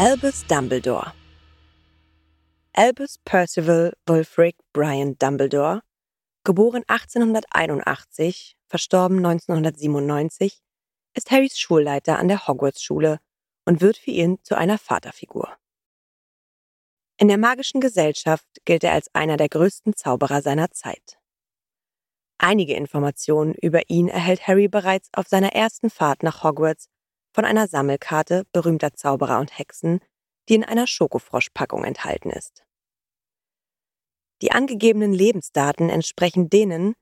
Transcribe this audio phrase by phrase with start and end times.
[0.00, 1.12] Albus Dumbledore
[2.72, 5.82] Albus Percival Wulfric Brian Dumbledore,
[6.44, 10.62] geboren 1881, verstorben 1997,
[11.14, 13.18] ist Harrys Schulleiter an der Hogwarts-Schule
[13.64, 15.56] und wird für ihn zu einer Vaterfigur.
[17.16, 21.18] In der magischen Gesellschaft gilt er als einer der größten Zauberer seiner Zeit.
[22.38, 26.88] Einige Informationen über ihn erhält Harry bereits auf seiner ersten Fahrt nach Hogwarts
[27.38, 30.00] von einer Sammelkarte berühmter Zauberer und Hexen,
[30.48, 32.64] die in einer Schokofroschpackung enthalten ist.
[34.42, 36.94] Die angegebenen Lebensdaten entsprechen denen,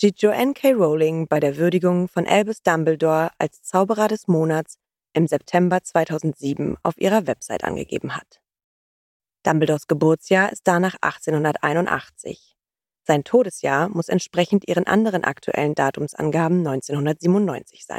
[0.00, 0.74] die Joanne K.
[0.74, 4.76] Rowling bei der Würdigung von Albus Dumbledore als Zauberer des Monats
[5.12, 8.40] im September 2007 auf ihrer Website angegeben hat.
[9.42, 12.56] Dumbledores Geburtsjahr ist danach 1881.
[13.02, 17.98] Sein Todesjahr muss entsprechend ihren anderen aktuellen Datumsangaben 1997 sein.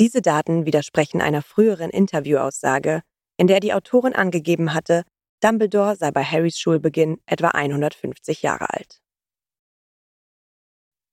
[0.00, 3.02] Diese Daten widersprechen einer früheren Interviewaussage,
[3.36, 5.04] in der die Autorin angegeben hatte,
[5.42, 9.02] Dumbledore sei bei Harrys Schulbeginn etwa 150 Jahre alt.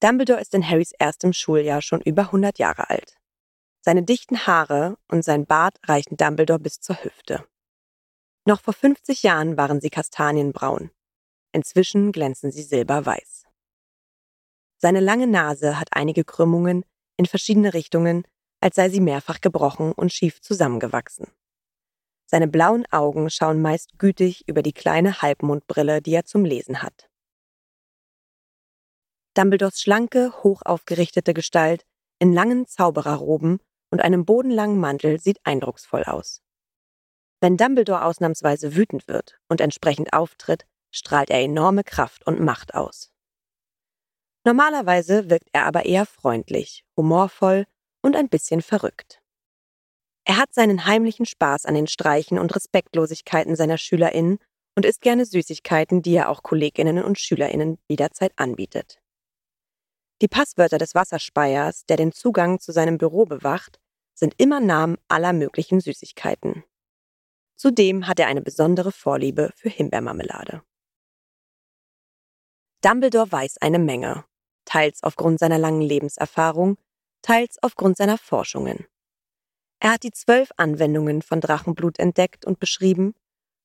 [0.02, 3.18] Dumbledore ist in Harrys erstem Schuljahr schon über 100 Jahre alt.
[3.82, 7.46] Seine dichten Haare und sein Bart reichen Dumbledore bis zur Hüfte.
[8.46, 10.92] Noch vor 50 Jahren waren sie kastanienbraun.
[11.52, 13.44] Inzwischen glänzen sie silberweiß.
[14.78, 16.86] Seine lange Nase hat einige Krümmungen
[17.18, 18.24] in verschiedene Richtungen,
[18.60, 21.28] als sei sie mehrfach gebrochen und schief zusammengewachsen.
[22.26, 27.10] Seine blauen Augen schauen meist gütig über die kleine Halbmondbrille, die er zum Lesen hat.
[29.34, 31.86] Dumbledores schlanke, hoch aufgerichtete Gestalt
[32.20, 33.60] in langen Zaubererroben
[33.92, 36.42] und einem bodenlangen Mantel sieht eindrucksvoll aus.
[37.40, 43.12] Wenn Dumbledore ausnahmsweise wütend wird und entsprechend auftritt, strahlt er enorme Kraft und Macht aus.
[44.44, 47.68] Normalerweise wirkt er aber eher freundlich, humorvoll
[48.02, 49.22] und ein bisschen verrückt.
[50.26, 54.40] Er hat seinen heimlichen Spaß an den Streichen und Respektlosigkeiten seiner SchülerInnen
[54.76, 59.00] und isst gerne Süßigkeiten, die er auch KollegInnen und SchülerInnen jederzeit anbietet.
[60.22, 63.80] Die Passwörter des Wasserspeiers, der den Zugang zu seinem Büro bewacht,
[64.14, 66.64] sind immer Namen aller möglichen Süßigkeiten.
[67.56, 70.62] Zudem hat er eine besondere Vorliebe für Himbeermarmelade.
[72.82, 74.26] Dumbledore weiß eine Menge,
[74.66, 76.78] teils aufgrund seiner langen Lebenserfahrung,
[77.28, 78.86] teils aufgrund seiner Forschungen.
[79.82, 83.16] Er hat die zwölf Anwendungen von Drachenblut entdeckt und beschrieben.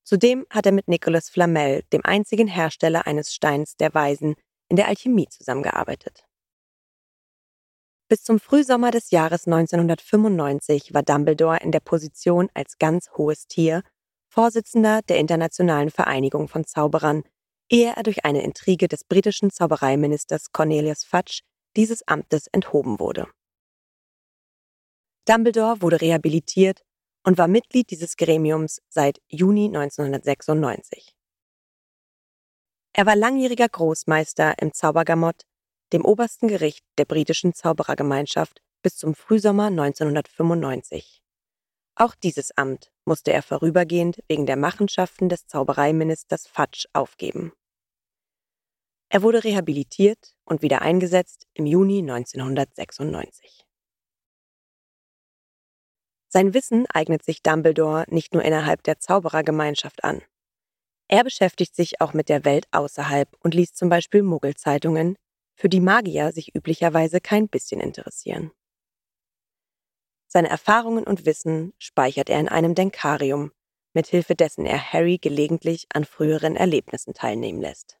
[0.03, 4.35] Zudem hat er mit Nicolas Flamel, dem einzigen Hersteller eines Steins der Weisen,
[4.67, 6.25] in der Alchemie zusammengearbeitet.
[8.09, 13.81] Bis zum Frühsommer des Jahres 1995 war Dumbledore in der Position als ganz hohes Tier
[14.27, 17.23] Vorsitzender der Internationalen Vereinigung von Zauberern,
[17.69, 21.43] ehe er durch eine Intrige des britischen Zaubereiministers Cornelius Fudge
[21.77, 23.27] dieses Amtes enthoben wurde.
[25.25, 26.83] Dumbledore wurde rehabilitiert
[27.23, 31.15] und war Mitglied dieses Gremiums seit Juni 1996.
[32.93, 35.43] Er war langjähriger Großmeister im Zaubergamott
[35.93, 41.21] dem obersten Gericht der britischen Zauberergemeinschaft bis zum Frühsommer 1995.
[41.95, 47.53] Auch dieses Amt musste er vorübergehend wegen der Machenschaften des Zaubereiministers Fudge aufgeben.
[49.09, 53.65] Er wurde rehabilitiert und wieder eingesetzt im Juni 1996.
[56.35, 60.23] Sein Wissen eignet sich Dumbledore nicht nur innerhalb der Zauberergemeinschaft an.
[61.07, 65.15] Er beschäftigt sich auch mit der Welt außerhalb und liest zum Beispiel Muggelzeitungen,
[65.53, 68.51] für die Magier sich üblicherweise kein bisschen interessieren.
[70.25, 73.51] Seine Erfahrungen und Wissen speichert er in einem Denkarium,
[73.93, 77.99] mithilfe dessen er Harry gelegentlich an früheren Erlebnissen teilnehmen lässt.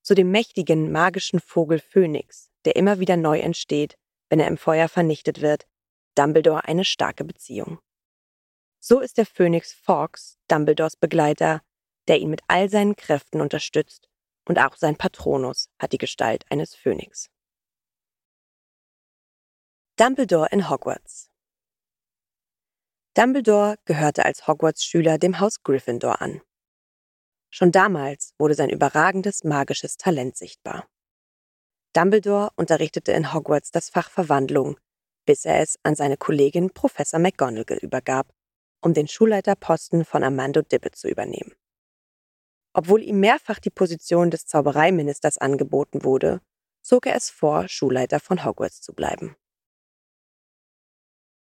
[0.00, 3.98] Zu dem mächtigen, magischen Vogel Phönix, der immer wieder neu entsteht,
[4.30, 5.66] wenn er im Feuer vernichtet wird,
[6.14, 7.78] Dumbledore eine starke Beziehung.
[8.78, 11.62] So ist der Phönix Fawkes Dumbledores Begleiter,
[12.08, 14.08] der ihn mit all seinen Kräften unterstützt
[14.48, 17.30] und auch sein Patronus hat die Gestalt eines Phönix.
[19.96, 21.30] Dumbledore in Hogwarts
[23.14, 26.40] Dumbledore gehörte als Hogwarts-Schüler dem Haus Gryffindor an.
[27.50, 30.88] Schon damals wurde sein überragendes magisches Talent sichtbar.
[31.92, 34.78] Dumbledore unterrichtete in Hogwarts das Fach Verwandlung,
[35.30, 38.34] bis er es an seine Kollegin Professor McGonagall übergab,
[38.80, 41.54] um den Schulleiterposten von Armando Dibbet zu übernehmen.
[42.72, 46.40] Obwohl ihm mehrfach die Position des Zaubereiministers angeboten wurde,
[46.82, 49.36] zog er es vor, Schulleiter von Hogwarts zu bleiben.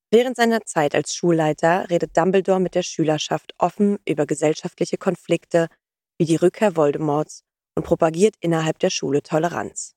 [0.10, 5.68] Während seiner Zeit als Schulleiter redet Dumbledore mit der Schülerschaft offen über gesellschaftliche Konflikte
[6.18, 7.44] wie die Rückkehr Voldemorts
[7.76, 9.94] und propagiert innerhalb der Schule Toleranz.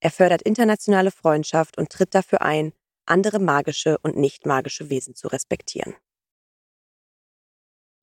[0.00, 2.72] Er fördert internationale Freundschaft und tritt dafür ein,
[3.08, 5.94] andere magische und nicht magische Wesen zu respektieren.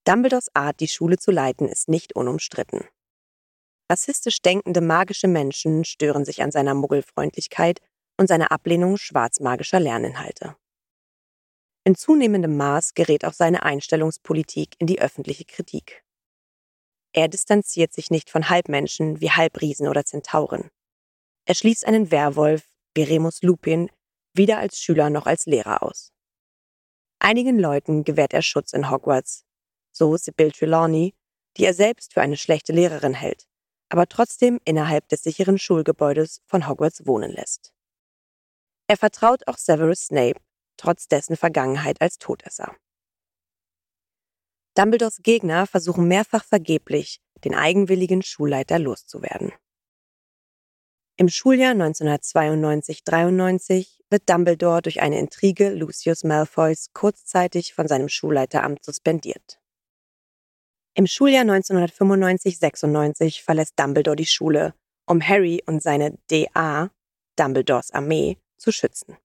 [0.06, 2.86] Dumbledores Art, die Schule zu leiten, ist nicht unumstritten.
[3.90, 7.82] Rassistisch denkende magische Menschen stören sich an seiner Muggelfreundlichkeit
[8.18, 10.56] und seiner Ablehnung schwarzmagischer Lerninhalte.
[11.84, 16.04] In zunehmendem Maß gerät auch seine Einstellungspolitik in die öffentliche Kritik.
[17.14, 20.70] Er distanziert sich nicht von Halbmenschen wie Halbriesen oder Zentauren.
[21.46, 23.90] Er schließt einen Werwolf, wie Remus Lupin,
[24.36, 26.12] weder als Schüler noch als Lehrer aus.
[27.20, 29.46] Einigen Leuten gewährt er Schutz in Hogwarts,
[29.92, 31.16] so Sybil Trelawney,
[31.58, 33.48] die er selbst für eine schlechte Lehrerin hält,
[33.90, 37.74] aber trotzdem innerhalb des sicheren Schulgebäudes von Hogwarts wohnen lässt.
[38.88, 40.40] Er vertraut auch Severus Snape,
[40.78, 42.76] trotz dessen Vergangenheit als Todesser.
[44.76, 49.54] Dumbledores Gegner versuchen mehrfach vergeblich, den eigenwilligen Schulleiter loszuwerden.
[51.18, 59.60] Im Schuljahr 1992-93 wird Dumbledore durch eine Intrige Lucius Malfoys kurzzeitig von seinem Schulleiteramt suspendiert.
[60.94, 64.74] Im Schuljahr 1995-96 verlässt Dumbledore die Schule,
[65.06, 66.90] um Harry und seine DA,
[67.36, 69.18] Dumbledores Armee, zu schützen.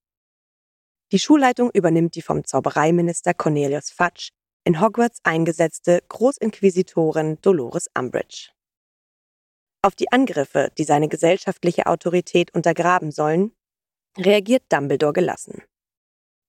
[1.13, 4.31] Die Schulleitung übernimmt die vom Zaubereiminister Cornelius Fudge
[4.65, 8.51] in Hogwarts eingesetzte Großinquisitorin Dolores Umbridge.
[9.83, 13.53] Auf die Angriffe, die seine gesellschaftliche Autorität untergraben sollen,
[14.19, 15.63] reagiert Dumbledore gelassen.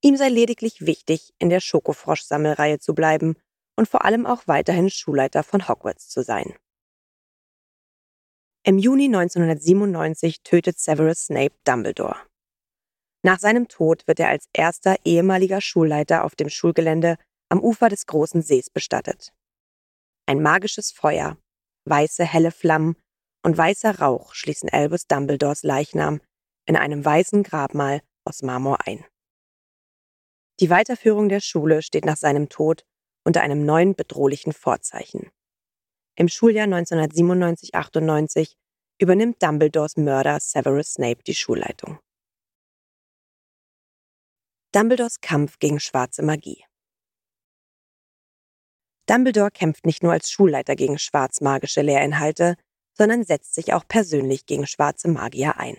[0.04, 3.36] Ihm sei lediglich wichtig, in der Schokofrosch-Sammelreihe zu bleiben
[3.78, 6.56] und vor allem auch weiterhin Schulleiter von Hogwarts zu sein.
[8.64, 12.18] Im Juni 1997 tötet Severus Snape Dumbledore.
[13.24, 17.18] Nach seinem Tod wird er als erster ehemaliger Schulleiter auf dem Schulgelände
[17.50, 19.34] am Ufer des großen Sees bestattet.
[20.28, 21.38] Ein magisches Feuer,
[21.86, 22.96] weiße helle Flammen
[23.44, 26.22] und weißer Rauch schließen Albus Dumbledores Leichnam
[26.66, 29.04] in einem weißen Grabmal aus Marmor ein.
[30.60, 32.86] Die Weiterführung der Schule steht nach seinem Tod
[33.24, 35.32] unter einem neuen bedrohlichen Vorzeichen.
[36.16, 38.56] Im Schuljahr 1997-98
[39.00, 42.00] übernimmt Dumbledores Mörder Severus Snape die Schulleitung.
[44.74, 46.64] Dumbledores Kampf gegen schwarze Magie.
[49.08, 52.56] Dumbledore kämpft nicht nur als Schulleiter gegen schwarzmagische Lehrinhalte,
[52.94, 55.78] sondern setzt sich auch persönlich gegen schwarze Magier ein.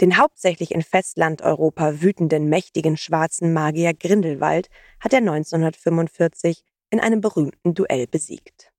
[0.00, 4.68] Den hauptsächlich in Festlandeuropa wütenden mächtigen schwarzen Magier Grindelwald
[5.00, 8.72] hat er 1945 in einem berühmten Duell besiegt.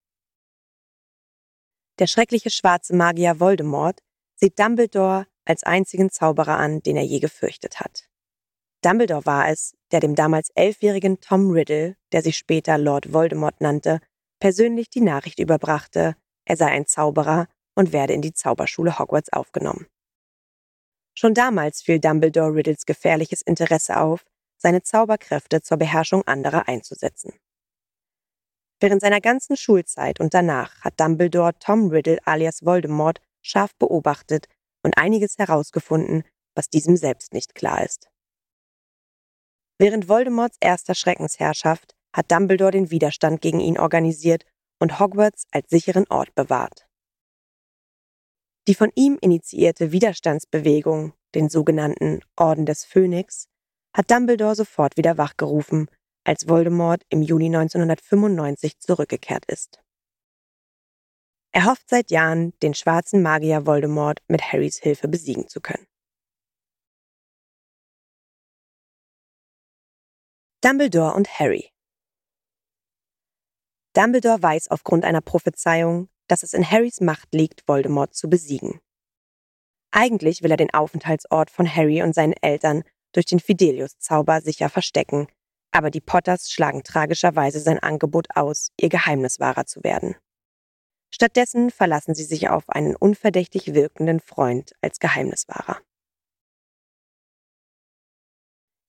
[2.00, 4.04] Der schreckliche schwarze Magier Voldemort
[4.36, 8.08] sieht Dumbledore als einzigen Zauberer an, den er je gefürchtet hat.
[8.84, 14.00] Dumbledore war es, der dem damals elfjährigen Tom Riddle, der sich später Lord Voldemort nannte,
[14.40, 19.88] persönlich die Nachricht überbrachte, er sei ein Zauberer und werde in die Zauberschule Hogwarts aufgenommen.
[21.20, 24.24] Schon damals fiel Dumbledore Riddles gefährliches Interesse auf,
[24.56, 27.34] seine Zauberkräfte zur Beherrschung anderer einzusetzen.
[28.80, 34.48] Während seiner ganzen Schulzeit und danach hat Dumbledore Tom Riddle alias Voldemort scharf beobachtet
[34.84, 38.12] und einiges herausgefunden, was diesem selbst nicht klar ist.
[39.80, 44.46] Während Voldemorts erster Schreckensherrschaft hat Dumbledore den Widerstand gegen ihn organisiert
[44.80, 46.87] und Hogwarts als sicheren Ort bewahrt.
[48.68, 53.48] Die von ihm initiierte Widerstandsbewegung, den sogenannten Orden des Phönix,
[53.96, 55.90] hat Dumbledore sofort wieder wachgerufen,
[56.26, 59.82] als Voldemort im Juni 1995 zurückgekehrt ist.
[61.54, 65.88] Er hofft seit Jahren, den schwarzen Magier Voldemort mit Harrys Hilfe besiegen zu können.
[70.62, 71.72] Dumbledore und Harry
[73.94, 78.79] Dumbledore weiß aufgrund einer Prophezeiung, dass es in Harrys Macht liegt, Voldemort zu besiegen.
[79.91, 85.27] Eigentlich will er den Aufenthaltsort von Harry und seinen Eltern durch den Fidelius-Zauber sicher verstecken,
[85.72, 90.15] aber die Potters schlagen tragischerweise sein Angebot aus, ihr Geheimniswahrer zu werden.
[91.10, 95.81] Stattdessen verlassen sie sich auf einen unverdächtig wirkenden Freund als Geheimniswahrer.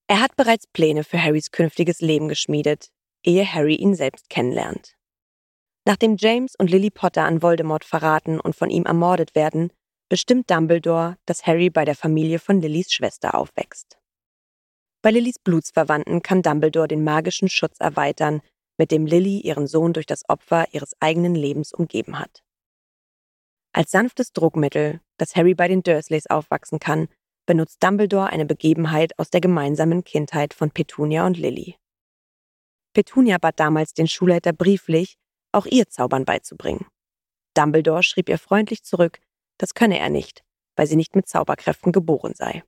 [0.09, 2.91] Er hat bereits Pläne für Harrys künftiges Leben geschmiedet,
[3.23, 4.98] ehe Harry ihn selbst kennenlernt.
[5.89, 9.73] Nachdem James und Lily Potter an Voldemort verraten und von ihm ermordet werden,
[10.11, 13.99] bestimmt Dumbledore, dass Harry bei der Familie von Lillys Schwester aufwächst.
[15.01, 18.43] Bei Lillys Blutsverwandten kann Dumbledore den magischen Schutz erweitern,
[18.77, 22.43] mit dem Lily ihren Sohn durch das Opfer ihres eigenen Lebens umgeben hat.
[23.73, 27.09] Als sanftes Druckmittel, das Harry bei den Dursleys aufwachsen kann,
[27.47, 31.77] benutzt Dumbledore eine Begebenheit aus der gemeinsamen Kindheit von Petunia und Lily.
[32.93, 35.17] Petunia bat damals den Schulleiter brieflich,
[35.53, 36.87] auch ihr Zaubern beizubringen.
[37.55, 39.21] Dumbledore schrieb ihr freundlich zurück,
[39.59, 40.45] das könne er nicht,
[40.77, 42.63] weil sie nicht mit Zauberkräften geboren sei.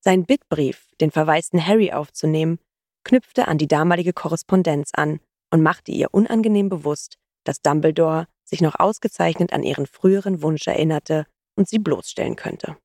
[0.00, 2.58] Sein Bittbrief, den verwaisten Harry aufzunehmen,
[3.04, 5.20] knüpfte an die damalige Korrespondenz an
[5.50, 11.26] und machte ihr unangenehm bewusst, dass Dumbledore sich noch ausgezeichnet an ihren früheren Wunsch erinnerte
[11.56, 12.76] und sie bloßstellen könnte.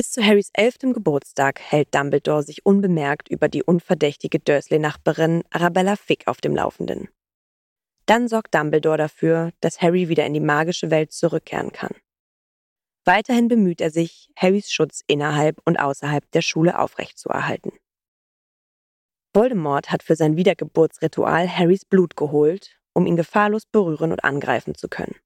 [0.00, 6.26] Bis zu Harrys elftem Geburtstag hält Dumbledore sich unbemerkt über die unverdächtige Dursley-Nachbarin Arabella Fick
[6.26, 7.10] auf dem Laufenden.
[8.06, 11.94] Dann sorgt Dumbledore dafür, dass Harry wieder in die magische Welt zurückkehren kann.
[13.04, 17.72] Weiterhin bemüht er sich, Harrys Schutz innerhalb und außerhalb der Schule aufrechtzuerhalten.
[19.34, 24.88] Voldemort hat für sein Wiedergeburtsritual Harrys Blut geholt, um ihn gefahrlos berühren und angreifen zu
[24.88, 25.16] können.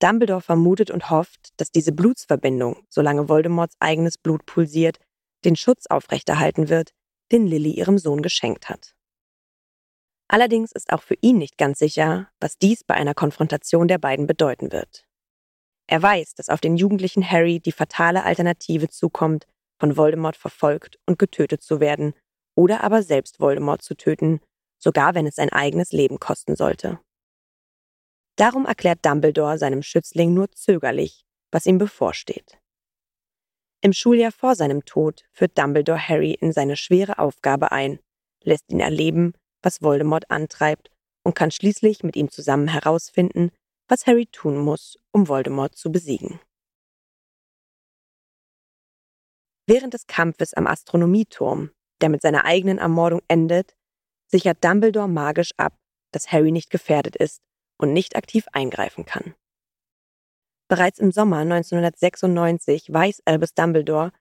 [0.00, 4.98] Dumbledore vermutet und hofft, dass diese Blutsverbindung, solange Voldemorts eigenes Blut pulsiert,
[5.44, 6.92] den Schutz aufrechterhalten wird,
[7.32, 8.94] den Lily ihrem Sohn geschenkt hat.
[10.28, 14.26] Allerdings ist auch für ihn nicht ganz sicher, was dies bei einer Konfrontation der beiden
[14.26, 15.04] bedeuten wird.
[15.86, 19.46] Er weiß, dass auf den jugendlichen Harry die fatale Alternative zukommt,
[19.80, 22.14] von Voldemort verfolgt und getötet zu werden
[22.54, 24.40] oder aber selbst Voldemort zu töten,
[24.78, 27.00] sogar wenn es sein eigenes Leben kosten sollte.
[28.38, 32.60] Darum erklärt Dumbledore seinem Schützling nur zögerlich, was ihm bevorsteht.
[33.80, 37.98] Im Schuljahr vor seinem Tod führt Dumbledore Harry in seine schwere Aufgabe ein,
[38.44, 40.88] lässt ihn erleben, was Voldemort antreibt
[41.24, 43.50] und kann schließlich mit ihm zusammen herausfinden,
[43.88, 46.38] was Harry tun muss, um Voldemort zu besiegen.
[49.66, 53.74] Während des Kampfes am Astronomieturm, der mit seiner eigenen Ermordung endet,
[54.28, 55.76] sichert Dumbledore magisch ab,
[56.12, 57.42] dass Harry nicht gefährdet ist
[57.78, 59.34] und nicht aktiv eingreifen kann.
[60.68, 64.12] Bereits im Sommer 1996 weiß Albus Dumbledore,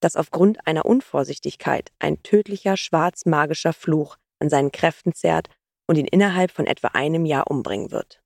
[0.00, 5.48] dass aufgrund einer Unvorsichtigkeit ein tödlicher schwarz-magischer Fluch an seinen Kräften zerrt
[5.88, 8.22] und ihn innerhalb von etwa einem Jahr umbringen wird.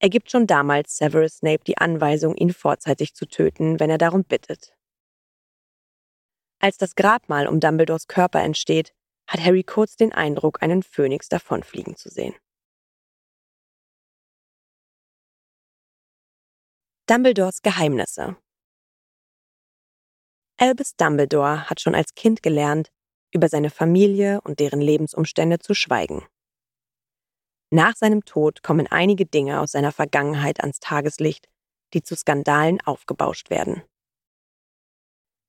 [0.00, 4.24] Er gibt schon damals Severus Snape die Anweisung, ihn vorzeitig zu töten, wenn er darum
[4.24, 4.74] bittet.
[6.58, 8.94] Als das Grabmal um Dumbledores Körper entsteht,
[9.28, 12.34] hat Harry kurz den Eindruck, einen Phönix davonfliegen zu sehen.
[17.08, 18.36] Dumbledores Geheimnisse
[20.56, 22.92] Albus Dumbledore hat schon als Kind gelernt,
[23.34, 26.24] über seine Familie und deren Lebensumstände zu schweigen.
[27.70, 31.48] Nach seinem Tod kommen einige Dinge aus seiner Vergangenheit ans Tageslicht,
[31.92, 33.82] die zu Skandalen aufgebauscht werden.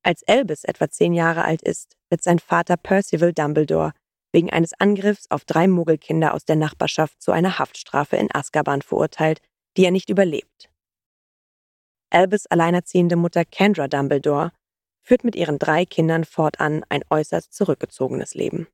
[0.02, 3.94] Als Albus etwa zehn Jahre alt ist, wird sein Vater Percival Dumbledore
[4.32, 9.40] wegen eines Angriffs auf drei Muggelkinder aus der Nachbarschaft zu einer Haftstrafe in Azkaban verurteilt,
[9.78, 10.73] die er nicht überlebt.
[12.14, 14.52] Albus alleinerziehende Mutter Kendra Dumbledore
[15.02, 18.68] führt mit ihren drei Kindern fortan ein äußerst zurückgezogenes Leben.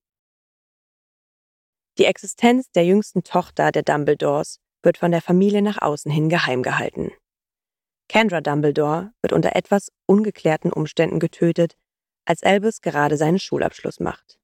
[1.98, 6.64] Die Existenz der jüngsten Tochter der Dumbledores wird von der Familie nach außen hin geheim
[6.64, 7.12] gehalten.
[8.10, 11.78] Kendra Dumbledore wird unter etwas ungeklärten Umständen getötet,
[12.26, 14.38] als Albus gerade seinen Schulabschluss macht.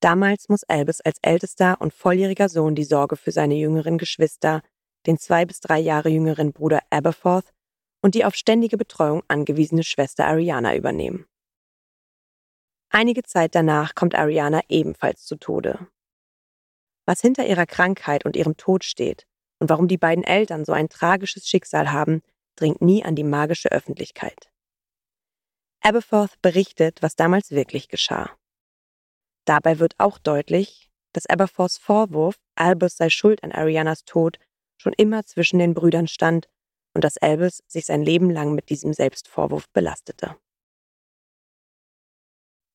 [0.00, 4.62] Damals muss Albus als ältester und volljähriger Sohn die Sorge für seine jüngeren Geschwister
[5.06, 7.52] den zwei bis drei Jahre jüngeren Bruder Aberforth
[8.02, 11.26] und die auf ständige Betreuung angewiesene Schwester Ariana übernehmen.
[12.90, 15.88] Einige Zeit danach kommt Ariana ebenfalls zu Tode.
[17.06, 19.26] Was hinter ihrer Krankheit und ihrem Tod steht
[19.58, 22.22] und warum die beiden Eltern so ein tragisches Schicksal haben,
[22.56, 24.50] dringt nie an die magische Öffentlichkeit.
[25.80, 28.30] Aberforth berichtet, was damals wirklich geschah.
[29.44, 34.38] Dabei wird auch deutlich, dass Aberforths Vorwurf, Albus sei schuld an Arianas Tod,
[34.76, 36.48] schon immer zwischen den Brüdern stand
[36.94, 40.36] und dass Albus sich sein Leben lang mit diesem Selbstvorwurf belastete.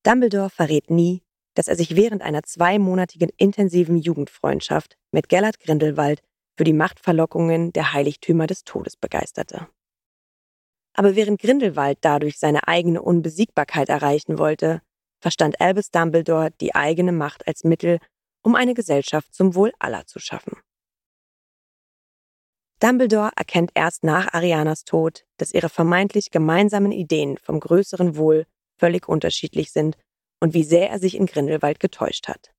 [0.02, 1.22] Dumbledore verrät nie,
[1.54, 6.22] dass er sich während einer zweimonatigen intensiven Jugendfreundschaft mit Gellert Grindelwald
[6.56, 9.68] für die Machtverlockungen der Heiligtümer des Todes begeisterte.
[10.94, 14.82] Aber während Grindelwald dadurch seine eigene Unbesiegbarkeit erreichen wollte,
[15.20, 17.98] verstand Albus Dumbledore die eigene Macht als Mittel,
[18.42, 20.56] um eine Gesellschaft zum Wohl aller zu schaffen.
[22.80, 28.46] Dumbledore erkennt erst nach Arianas Tod, dass ihre vermeintlich gemeinsamen Ideen vom größeren Wohl
[28.78, 29.98] völlig unterschiedlich sind
[30.40, 32.52] und wie sehr er sich in Grindelwald getäuscht hat.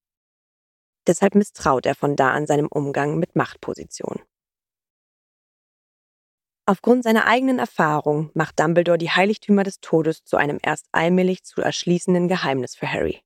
[1.08, 4.22] Deshalb misstraut er von da an seinem Umgang mit Machtpositionen.
[6.68, 11.62] Aufgrund seiner eigenen Erfahrung macht Dumbledore die Heiligtümer des Todes zu einem erst allmählich zu
[11.62, 13.22] erschließenden Geheimnis für Harry.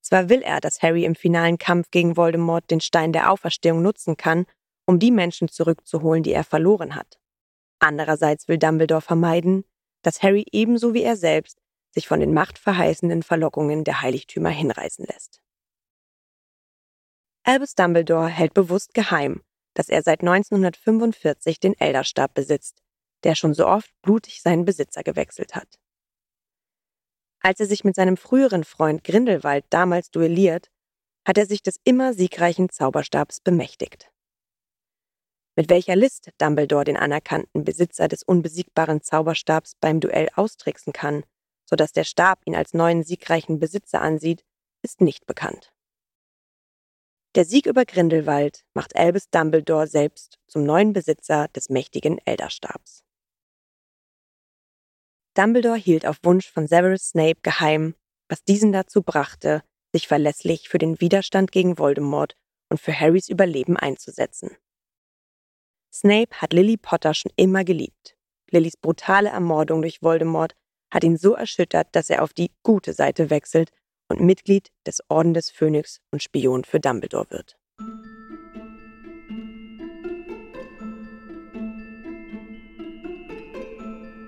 [0.00, 4.16] Zwar will er, dass Harry im finalen Kampf gegen Voldemort den Stein der Auferstehung nutzen
[4.16, 4.46] kann,
[4.86, 7.18] um die Menschen zurückzuholen, die er verloren hat.
[7.78, 9.64] Andererseits will Dumbledore vermeiden,
[10.02, 11.60] dass Harry ebenso wie er selbst
[11.90, 15.40] sich von den machtverheißenden Verlockungen der Heiligtümer hinreißen lässt.
[17.44, 19.42] Albus Dumbledore hält bewusst geheim,
[19.74, 22.82] dass er seit 1945 den Elderstab besitzt,
[23.24, 25.78] der schon so oft blutig seinen Besitzer gewechselt hat.
[27.40, 30.70] Als er sich mit seinem früheren Freund Grindelwald damals duelliert,
[31.26, 34.11] hat er sich des immer siegreichen Zauberstabs bemächtigt.
[35.54, 41.24] Mit welcher List Dumbledore den anerkannten Besitzer des unbesiegbaren Zauberstabs beim Duell austricksen kann,
[41.66, 44.44] sodass der Stab ihn als neuen siegreichen Besitzer ansieht,
[44.82, 45.72] ist nicht bekannt.
[47.34, 53.04] Der Sieg über Grindelwald macht Albus Dumbledore selbst zum neuen Besitzer des mächtigen Elderstabs.
[55.34, 57.94] Dumbledore hielt auf Wunsch von Severus Snape geheim,
[58.28, 62.36] was diesen dazu brachte, sich verlässlich für den Widerstand gegen Voldemort
[62.68, 64.56] und für Harrys Überleben einzusetzen.
[65.92, 68.16] Snape hat Lily Potter schon immer geliebt.
[68.50, 70.54] Lillys brutale Ermordung durch Voldemort
[70.90, 73.70] hat ihn so erschüttert, dass er auf die gute Seite wechselt
[74.08, 77.58] und Mitglied des Orden des Phönix und Spion für Dumbledore wird.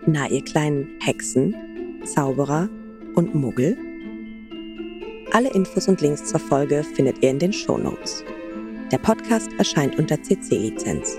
[0.07, 2.69] Na, ihr kleinen Hexen, Zauberer
[3.15, 3.77] und Muggel?
[5.33, 8.23] Alle Infos und Links zur Folge findet ihr in den Shownotes.
[8.93, 11.19] Der Podcast erscheint unter CC-Lizenz.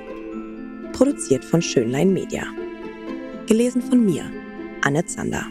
[0.96, 2.44] Produziert von Schönlein Media.
[3.48, 4.32] Gelesen von mir,
[4.82, 5.46] Anne Zander.